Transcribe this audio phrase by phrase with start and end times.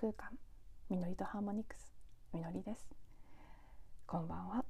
[0.00, 0.28] 空間
[0.90, 1.92] みのりとハーモニクス。
[2.32, 2.88] みのりです
[4.06, 4.64] こんばんは。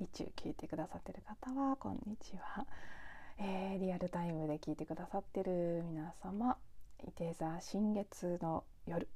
[0.00, 2.66] 日中聞いてくださってる方はこんにちは、
[3.38, 6.56] えー、リアルタイムで聞いてくださってる皆様
[7.06, 9.06] いて座新月の夜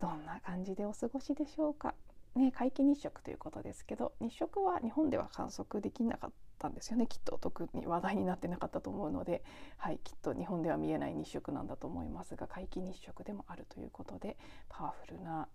[0.00, 1.96] どんな感じでお過ごしでしょうか。
[2.36, 7.06] ね皆既日食ということですけど日食は日本では観測できなかったんですよね。
[7.06, 9.42] きっと特に話題になってなかったと思うので、
[9.76, 14.36] はい、きっと日本では見えない日食なんだと思いますが皆既日食でもあるということで
[14.68, 15.48] パワフルな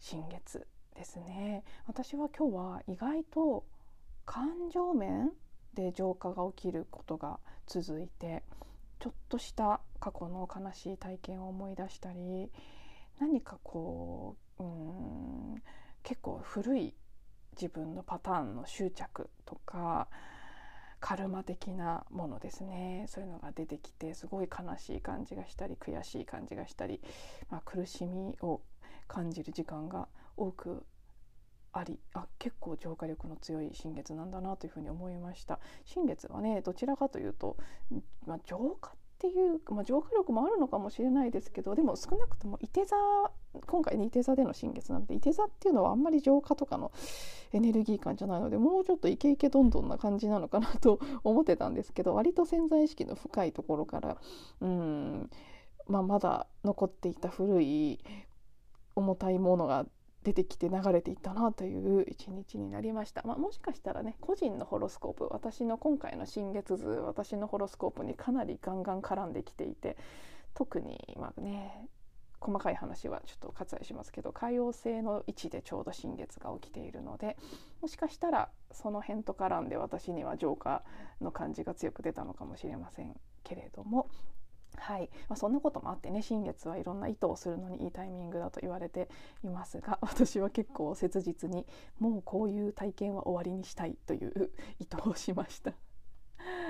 [0.00, 1.64] 新月ですね。
[1.86, 3.64] 私は今日は意外と
[4.24, 5.30] 感情面
[5.74, 8.42] で浄化が起きることが続いて
[9.00, 12.50] ちょっとした過去の悲しい体験を思い出したり
[13.18, 15.62] 何かこううん
[16.02, 16.94] 結構古い
[17.52, 20.08] 自分のパターンの執着とか
[21.00, 23.06] カルマ的なものですね。
[23.08, 27.00] そういうのが出てきてすごい悲しい感じがしたり悔しい感じがしたり、
[27.50, 28.62] まあ、苦しみを
[29.08, 30.86] 感じる時間が多く
[31.72, 35.58] ありあ結構浄化力の強い新月なんだなというふうに思いました。
[35.84, 37.56] 新月はねどちらかというと、
[38.26, 38.92] まあ、浄化
[39.22, 42.96] っていう、まあ、浄化力もあるのかもしれないですけどでも少なくともいて座
[43.66, 46.90] 今回ねいて座での新月なのでいて座っていうのはあんまり浄化とかの
[47.52, 54.16] エネルギー感じゃないのでもうちょっとイケイケどんどんな感じなのかなと思ってたんですけど割と潜在意識の深いところから
[54.60, 55.30] うん、
[55.86, 58.00] まあ、まだ残っていた古い
[58.96, 59.86] 重たいものが
[60.24, 69.96] 出てきて流れていったなという一日になりました、まあ、もしかしたらね個人のホロスコープ私の今回の新月図私のホロスコープにかなりガンガン絡んできていて
[70.54, 71.88] 特にまあね
[72.40, 77.36] 細かい話はちょっと割愛しますけど海洋星の位置でちょうど新月が起きているので
[77.80, 80.82] もしかしたらその辺と絡んで私には浄化
[81.20, 84.08] の感じが強く出たのかもしれませんけれども
[84.76, 89.08] はいまあ、そんなこともあってね新月はいろんな意図をするのにいいタイミングだと言われて
[89.44, 91.66] いますが 私は結構切実に
[91.98, 95.72] もうこういう体験は終わりにしたいという意図をしました。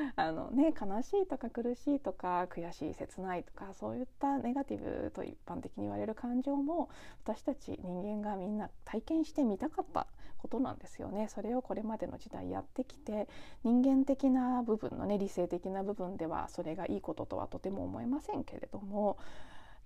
[0.16, 6.88] あのね悲しいとか苦しいとか悔しい切ないとかそういったネガティブと一般的に言われる感情も
[7.24, 10.06] 私たち人間がみんな体験してみたかった
[10.38, 11.28] ことなんですよね。
[11.28, 13.28] それをこれまでの時代やってきて
[13.62, 19.18] 人間的な部分のね理性的な部分ではそれがいいこととはとても思えませんけれども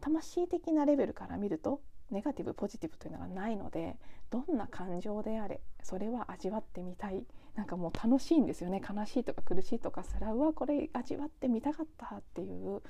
[0.01, 1.81] 魂的なレベルから見ると
[2.11, 3.97] ネガティブポジティブというのがないので
[4.31, 7.25] どんな感情であれそれは味わってみたい。
[7.57, 8.83] なんかもう楽しいんですよね。
[8.87, 12.83] 悲しいとか苦しいとかすらうわこれ味わってみたかったっていう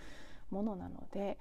[0.51, 1.39] ものなので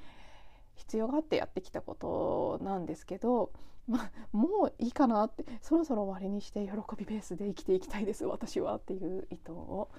[0.75, 3.51] 必要があってやってきたことなんですけど、
[3.87, 9.89] まあ、もういいかなってそろそろ終わりにして喜びベースで生きていきたいです私はっていう意図を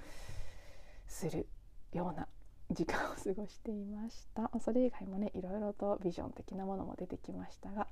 [1.08, 1.48] する
[1.92, 2.28] ような
[2.70, 7.86] 時間を過ごしていました それ以外もねいろいろとビジョン的なものも出てきましたが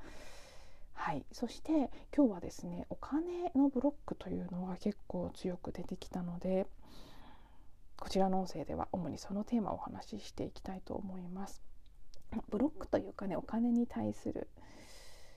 [0.94, 6.66] はいそして今日はですねお金のブロックというのが結構強く出てきたので
[7.96, 11.62] こちらの音声では主にそのテーマをお話ししていきたいと思います。
[12.50, 14.48] ブロックというかねお金に対する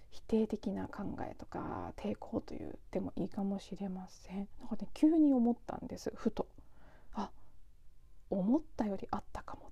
[0.09, 4.47] 否定的な考えとか抵抗と言ってもいいかもしれません。
[4.59, 6.47] なんかね急に思ったんですふと。
[8.31, 9.71] あ思ったよりあったかも。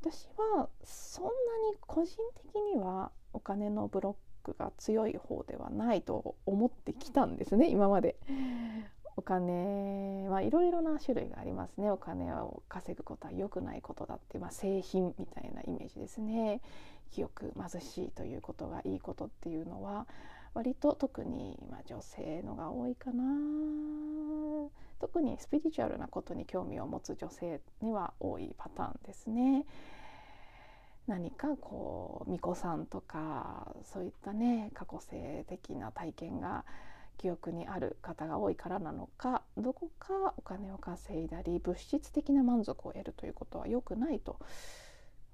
[0.00, 8.16] 私はそんなに個人的にはお金のブロックが強い方ではないと思ってきたんですね今まで。
[9.16, 16.62] お金はいろいろな種類がありますねお金を稼ぐことは良くないことだって、まあ、製品みたいなイメージですね
[17.10, 20.06] 清く貧しいということがいいことっていうのは
[20.54, 23.22] 割と特に、まあ、女性のが多いかな
[25.02, 29.66] 特にスピリチュアルなことに興味を持つ女性には多いパターンですね。
[31.08, 36.64] 何かこう巫女さんとかそういったね過去性的な体験が
[37.18, 44.38] 記憶にある方が多いからなのかどこかお金を稼いだり物質的な満足を得るということは良くないと、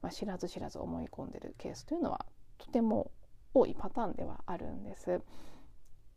[0.01, 2.25] まあ、知らず知らず思い込んでるケースというのは
[2.57, 3.11] とても
[3.53, 5.21] 多いパターンではあるんです。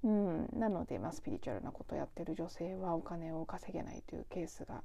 [0.03, 4.83] うん、なので、まあ、スピリチュアルなことをやってる女性はお金を稼げないというケースが、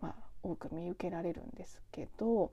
[0.00, 2.50] まあ、多く見受けられるんですけど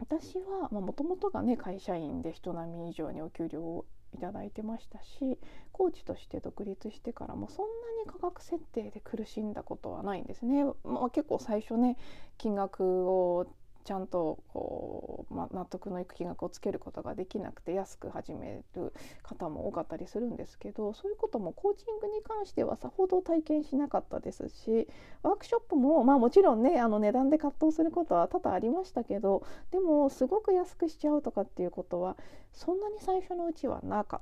[0.00, 5.38] 私はもともとがね会社員で人並み以上にお給料をいただいてましたし
[5.72, 10.64] コーチとして独立してからもそんなに価格設定で苦しんだことはないんですね。
[10.84, 11.96] まあ、結構最初ね
[12.36, 13.46] 金額を
[13.84, 18.92] ちゃんとこう、ま、納得のいく金額をつけることができなくて安く始める
[19.22, 24.88] 方も多かったりするんですけどそういうこともコーチングに関してはさほど体験しなかったですし
[25.22, 32.16] ワークショップも、まあ、もちろんねあの値段で葛藤することは多々ありましたけどでもすごく安くしちゃうとかっていうことは
[32.52, 34.20] そんなに最初のうちはなかっ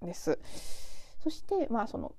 [0.00, 0.38] たです。
[1.22, 2.14] そしてまあその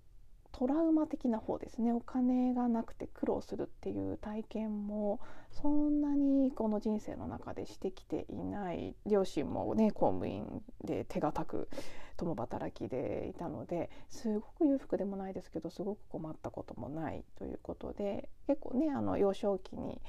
[0.57, 1.91] トラウマ的な方ですね。
[1.91, 5.19] お金がなくて苦労するっていう体験も
[5.51, 8.95] そんなにこの人生の中でしてきていない。
[9.05, 11.67] 両親もね公務員で手堅く
[12.15, 19.99] 共働きでいたのですごく裕福でもないですけどすごく困ったこともないということで結構ねあの幼少期に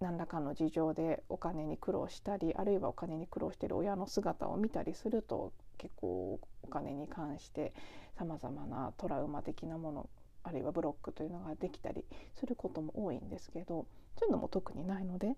[0.00, 7.72] 何らかの事情でお金に苦労したりあるいはお金に苦労してる親の姿を見たりすると結構お金に関して
[8.16, 10.10] さまざまなトラウマ的なもの
[10.44, 12.04] あるいはブロックというのができたり
[12.34, 13.86] することも多いんですけど
[14.18, 15.36] そういうのも特にないので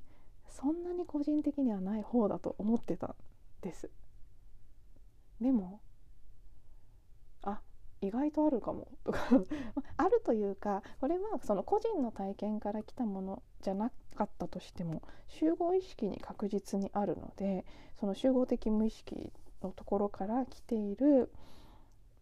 [0.49, 3.15] そんなに個人的にはない方だと思ってたん
[3.61, 3.91] です。
[5.41, 5.81] でも
[7.43, 7.61] あ
[8.01, 9.19] 意外とあるかもとか
[9.97, 17.67] あるというかこれはその個人の体験から来たものじゃなかったとしても集合意識に確実にあるので
[17.97, 21.31] その集合的無意識のところから来ている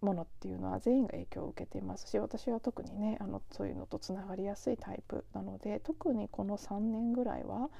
[0.00, 7.70] ものっていうのは全員が影響を受けていますし私は特にねあのそういうのとつながりやすいタイプなので特にこの3年ぐらいは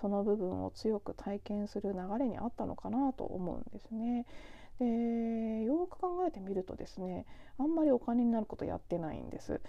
[0.00, 4.26] その部分を強く体験する流れにあったのかなと思うんですね。
[4.78, 7.24] でよく考えてみるとですね
[7.58, 9.60] あんまりお金になることやってないんです。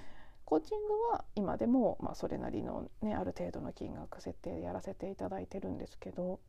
[0.43, 6.39] コーチングは今でも、まあ、それなりの、ね、ある程度の金額設定でやらせていただいてるんですけど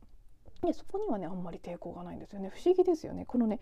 [0.61, 2.49] でそこにはねあんまり抵抗がないんですよね。
[2.53, 3.25] 不思議ですよね。
[3.25, 3.59] このね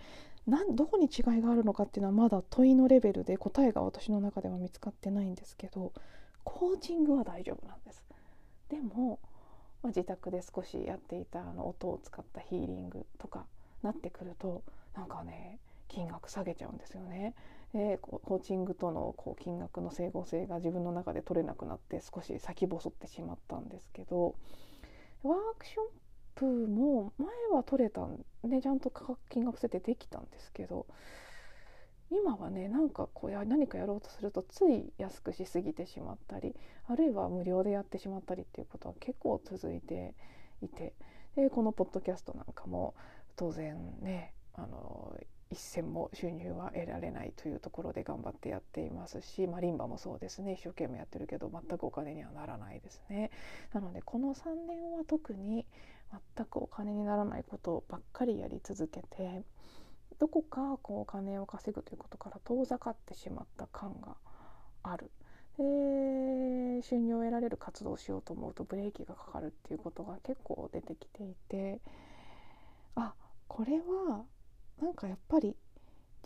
[0.47, 5.93] なんどこに違いがあるのかっていうのはまだ問いのレベルで答えが私の中では見つかってないんですけど
[6.43, 8.03] コーチングは大丈夫なんです。
[8.69, 9.19] でも、
[9.83, 13.45] まあ、自宅で少しやっていたあの音を使ったヒーリングとか
[13.83, 14.63] なってくると
[14.95, 17.35] なんかね金額下げちゃうんですよね。
[17.73, 24.35] でコーチングとのこう金額の整合性が自分の中で取れなくなって少し先細ってしまったんですけど
[25.23, 26.06] ワークショッ
[26.37, 30.85] プも前は取れたんでちゃんと価格金額設定できたんですけど
[32.11, 36.55] 今はねなんかこうや何かやろうとするとつい安くしすぎてしまったり
[36.87, 40.13] あるいは無料でやってしまったりっていうことは結構続いて
[40.61, 40.93] いて
[41.35, 42.93] でこのポッドキャストなんかも
[43.35, 45.15] 当然ねあの
[45.49, 53.31] 一銭も収入は得られないというところで頑張ってやっていますし、まあ、リンバもそうですね一生懸命やってるけど全くお金にはならないですね。
[53.73, 55.65] なのでこの3年は特に
[56.35, 59.43] 全くお金にならないことばっかりやり続けて
[60.19, 64.15] どこかこうお金を稼ぐということから遠ざかってしまった感が
[64.83, 65.11] ある。
[65.57, 71.81] で収入を得られる活動をしようと思うとブレーキがかかるっていうことが結構出てきていて
[72.95, 73.15] あ
[73.47, 74.23] これは
[74.79, 75.55] なんかやっぱり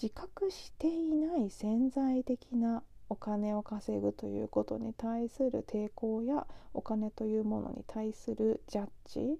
[0.01, 9.39] 自覚していない潜在的なお金を稼ぐということに対する抵抗やお金というものに対するジャッジ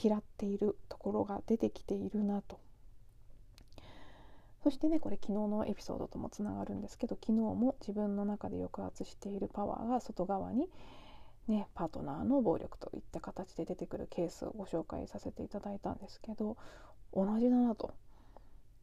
[0.00, 2.58] 嫌っているところが出てきているなと。
[4.62, 10.68] そしてねこれ昨日のエピソードともつながるんですけど昨日も自分の中で抑圧しているパワーが外側に
[11.48, 16.58] ね、パートナーの暴力といった形で出てくるケースをご紹介させていただいたんですけど
[17.12, 17.94] 同じだなと。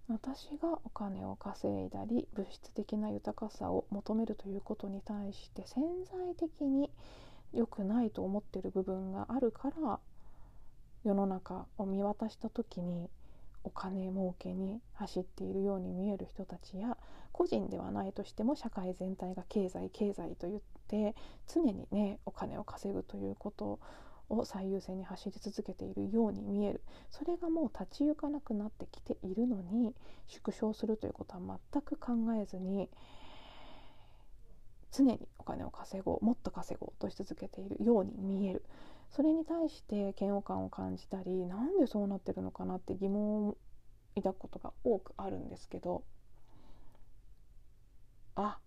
[0.08, 6.91] 私がお金を稼いだり物質的な豊かさを求めるということに対して潜在的に
[7.53, 10.00] 良くないと思ってる部分があるから
[11.06, 13.10] 世の中を見渡した時に
[13.64, 16.98] お金儲けに走っているように見える人たちや
[17.32, 21.16] 個人ではないとしても社会全体が経済経済と言って
[21.48, 23.80] 常にねお金を稼ぐということ
[24.30, 26.82] を最優先に走り続けているように見える。
[27.12, 29.94] それがもう立ち行かなくなってきているのに
[30.28, 32.90] 縮小するということは全く考えずに
[34.92, 38.64] 常にお金を稼ごうもっと稼ごうとし続けているように見える。
[39.15, 43.57] それに対して嫌悪感を感じたりなんでそうなってるのかなって疑問を
[44.15, 46.03] 抱くことが多くあるんですけど
[48.36, 48.57] あ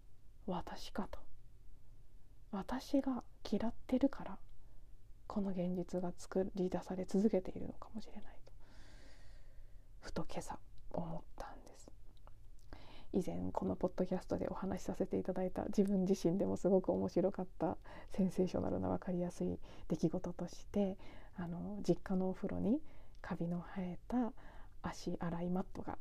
[0.46, 1.18] 私かと。
[2.50, 4.38] 私が嫌ってるから
[5.26, 8.52] この現実が作り出され続けているのかもしれないと。
[10.00, 10.58] ふと今朝。
[13.12, 17.76] 以前このポッドキャストでお話しさせていただいた自分自身でもすごく面白かった
[18.14, 20.96] センセーショナルな分かりやすい出来事として
[21.36, 22.80] あの実家のお風呂に
[23.22, 24.32] カビの生えた
[24.82, 25.98] 足洗いマットが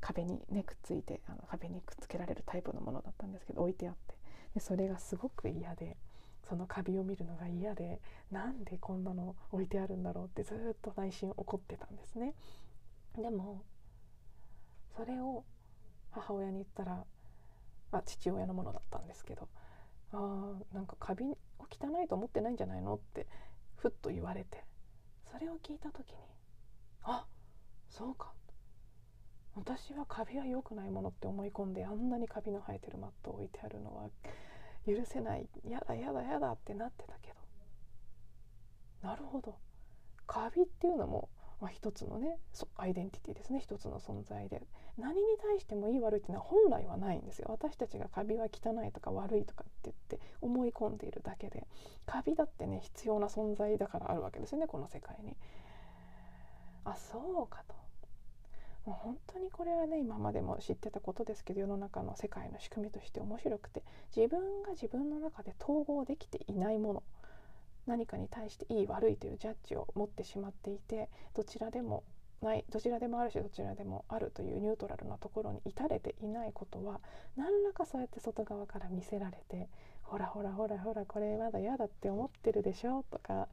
[0.00, 4.14] 壁にねくっついてあの壁にくっつけられるタイプのものだったんですけど置いてあって
[4.54, 5.96] でそれがすごく嫌で
[6.48, 12.34] そのカビを見るのが嫌でなんでこんなの置いてあるんだろうってずっと内心怒ってたんですね。
[13.16, 13.64] でも
[14.96, 15.44] それを
[16.20, 17.04] 母親に言ったら、
[17.92, 19.48] まあ、父親のものだったんですけど
[20.12, 21.36] 「あーなんかカビを
[21.70, 23.26] 汚いと思ってないんじゃないの?」って
[23.76, 24.64] ふっと言われて
[25.30, 26.18] それを聞いた時に
[27.02, 27.26] 「あ
[27.88, 28.32] そうか」
[29.54, 34.10] 私はカビは良くないものって思い込んであんなにカビの生えてるマットを置いてあるのは
[34.86, 35.48] 許せない。
[35.64, 39.08] やだやだやだってなってたけど。
[39.08, 39.56] なるほど。
[40.26, 42.38] カビっていうのもまあ、一つのね
[42.76, 43.60] アイデンティティですね。
[43.60, 44.62] 一つの存在で。
[44.98, 47.48] 何に対してもいい悪いっていうのは本来はないんですよ。
[47.50, 51.66] 私たちがカビは汚いとか悪いとかって言って思い込んでいるだけで。
[52.04, 55.36] カビだってね必要な存在だからあるわけですよねこの世界に。
[56.84, 57.74] あそうかと。
[58.84, 63.82] もう本当にこれはね今までも知ってたことですけど世の中の世界の仕組みとして面白くて
[64.14, 67.02] 自分が自分の中で統合できていないもの。
[67.86, 72.04] 何かに対していい悪いというジャッジを持ってしまっていてどちらでも
[72.42, 77.00] ないどちらでもあるしどちらでもあるというニュートラルなところに至れていないことは
[77.36, 79.68] 何らかそうやって外側から見せられて
[80.02, 83.48] ほらほらほらほらこれまだ嫌だって思ってるでしょとかっ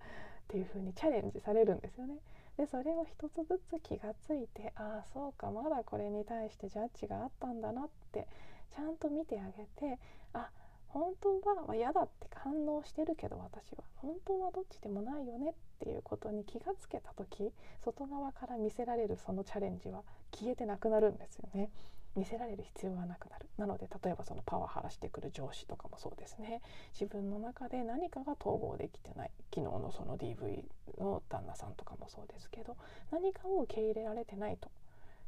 [0.47, 2.15] ていう風にチャレンジされるんですよね。
[2.57, 8.27] でそれを一つずつ気がついてああそうかまだこれに対してジャッジがあったんだなって
[8.75, 9.99] ちゃんと見てあげて
[10.33, 10.49] あ
[10.93, 13.83] 本当は、まあ、嫌だって反応してるけど私は。
[13.95, 17.51] 本当はどっちでもないよねっていうことに気がつけた時
[17.83, 21.69] 外側から見せられるそのチャレンジは消えてなくなるんですよね。
[22.15, 23.47] 見せられる必要がなくなる。
[23.57, 26.61] なので例えばそのパワハラしてくる上司とかもそうですね。
[26.93, 29.31] 自分の中で何かが統合できてない。
[29.53, 30.63] 昨日のその DV
[30.99, 32.77] の旦那さんとかもそうですけど
[33.11, 34.69] 何かを受け入れられてないと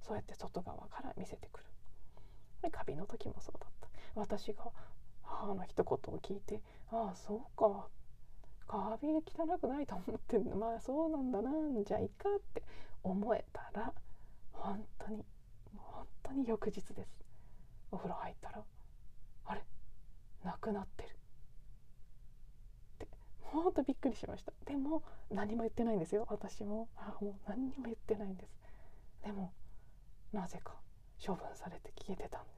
[0.03, 1.65] そうやって外側から見せてくる。
[2.71, 3.87] カビの時もそうだった。
[4.15, 4.71] 私が
[5.41, 6.61] 母の一言を聞いて
[6.91, 7.87] ああそうか。
[8.67, 10.55] カービィ汚くないと思ってんの。
[10.55, 11.51] まあそうなんだな。
[11.51, 12.63] んじゃいいかって
[13.03, 13.93] 思えたら
[14.51, 15.23] 本当に
[15.77, 17.09] 本当に翌日です。
[17.91, 18.63] お風呂入ったら
[19.45, 19.61] あれ？
[20.43, 21.09] なくなってる。
[21.09, 21.11] っ
[22.99, 23.07] て
[23.41, 24.51] ほんとびっくりしました。
[24.65, 26.25] でも何も言ってないんですよ。
[26.29, 26.87] 私も。
[26.97, 28.57] あもう何にも言ってないんです。
[29.23, 29.53] でも
[30.33, 30.73] なぜか
[31.23, 32.54] 処分されて消えてたんです。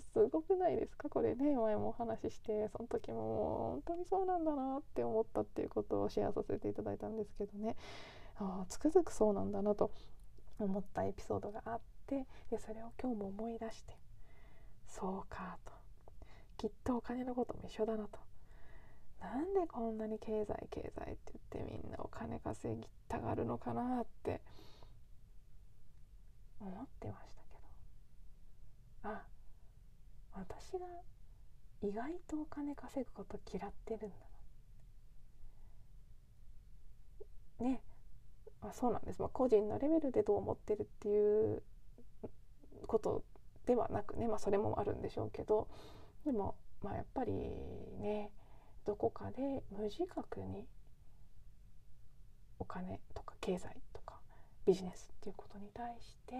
[0.00, 1.08] すごくないですか？
[1.08, 7.76] これね前もお話ししてその時も本当にそうなんだなって思ったっていうことをシェアさせていただいたんですけどね。
[8.36, 9.90] あつくづくそうなんだなと
[10.58, 13.96] 思ったエピソードがあってでそれを今日も思い出して
[14.86, 15.72] そうかと。
[16.58, 18.18] きっとお金のことも一緒だなと。
[19.20, 24.42] なんでこんなに経済経済って言ってみんなお金稼ぎたがるのかなって
[26.60, 29.10] 思ってましたけど。
[29.10, 29.22] あ
[30.36, 30.86] 私が
[31.82, 34.16] 意外とお金稼ぐこと嫌ってるんだ
[37.60, 37.66] な。
[37.70, 37.82] ね。
[38.62, 41.62] あそうなんです、まあ、個人のレベルでどう思ってるっていう
[42.86, 43.22] こと
[43.66, 45.68] ではなくね、まあ、それもあるんでしょうけど。
[46.24, 47.32] でも、まあ、やっぱり
[48.00, 48.30] ね
[48.84, 50.66] どこかで無自覚に
[52.58, 54.20] お金とか経済とか
[54.66, 56.34] ビジネスっていうことに対して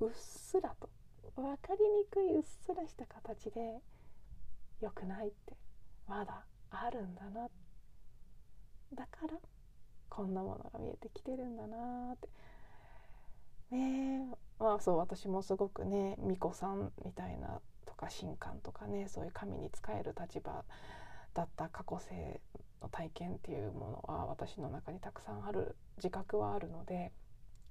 [0.00, 0.90] うっすらと
[1.36, 2.42] 分かりにくいうっ
[2.88, 3.80] した形で
[4.80, 5.56] 良くないって
[6.06, 7.48] まだあるんだな
[8.94, 9.38] だから
[10.08, 12.28] こんなものが見えてきてるんだなって。
[13.70, 20.64] ねえまあそう私もすごくね巫女さんみたいなとか神官とかねそういう神に仕える立場
[21.32, 22.40] だった過去性
[22.80, 27.12] の体験っていうものは私の中にたくさんある自覚はあるので。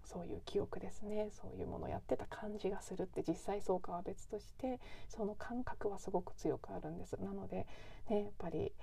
[0.06, 1.30] そういう記憶ですね。
[1.32, 4.80] そういうものやってた感じがするって実際そうかは別として
[5.10, 7.18] その感覚はすごく強くあるんです。
[7.22, 7.68] なので、
[8.10, 8.74] ね、やっぱり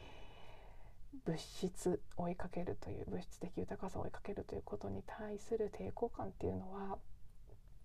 [1.25, 6.99] 物質追いかけるという物質的豊かさを追いかけるということに対する抵抗感っていうのは、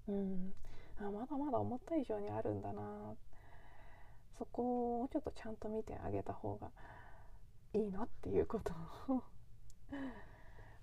[0.08, 0.54] うん、
[1.00, 2.82] あまだまだ思った以上にあるんだな。
[4.38, 6.70] そこをちょっとちゃんと見てあげた方が
[7.74, 8.74] いいなっていうこと
[9.14, 9.24] を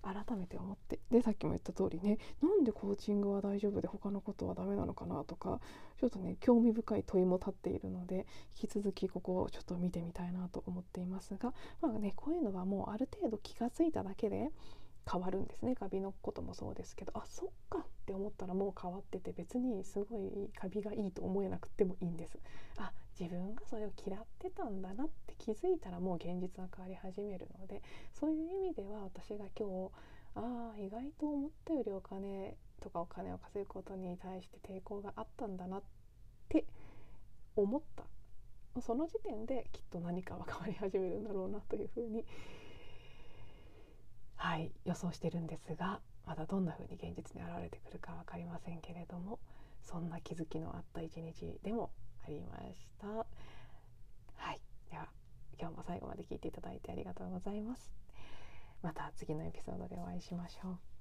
[0.03, 0.99] 改めて思って。
[1.09, 5.59] でさっきも言った通りねなんでコーチングは大丈夫で他のことはダメなのかなとか
[5.99, 8.27] ちょっとね興味深い問いも立っているので
[8.61, 14.51] 引き続きここをちょっと見てみたいなと思っていますがまあねこういうのはもうある程度気が付いただけで
[15.09, 15.75] 変わるんですね。
[15.75, 22.39] カビのこともそうですけどあそっかって思ったらもう変わってて別にすごいカビがいいと思えなくてもいいんです。
[22.77, 27.81] あ自分がそれを嫌ってたんだなって気づいたらもう現実は変わり始めるので
[28.13, 29.91] そういう意味では私が今日
[30.35, 35.83] ああ意外と思ったよりお金とかお金を稼ぐことに対して抵抗があったんだなっ
[36.49, 36.65] て
[37.55, 38.03] 思った。
[38.81, 42.25] その時点できっと何かは変わり始めるんだろうなというふうに
[44.35, 49.39] はい予想してるんですがまだどんなふうに現実に現れてくるか分かりませんけれども
[49.83, 51.91] そんな気づきのあった一日でも
[52.25, 53.07] ありました。
[53.07, 53.23] は
[54.51, 55.07] いでは
[55.59, 57.93] 今日も最後まで聞いていただいてありがとうございます。
[58.81, 60.92] また次のエピソードでお会いしましょう。